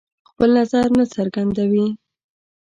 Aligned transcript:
خپل 0.29 0.49
نظر 0.59 0.85
نه 0.97 1.05
څرګندوي. 1.15 1.87